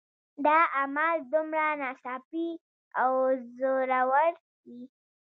[0.45, 2.49] دا عمل دومره ناڅاپي
[3.01, 3.11] او
[3.57, 4.33] زوراور
[4.71, 4.83] وي